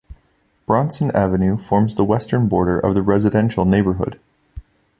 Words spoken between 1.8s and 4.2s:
the western border of the residential neighbourhood.